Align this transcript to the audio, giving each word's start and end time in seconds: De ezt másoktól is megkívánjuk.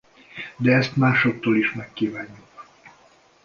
De 0.57 0.71
ezt 0.75 0.95
másoktól 0.95 1.57
is 1.57 1.73
megkívánjuk. 1.73 2.65